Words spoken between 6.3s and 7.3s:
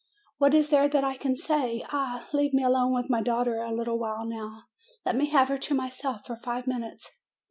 five minutes."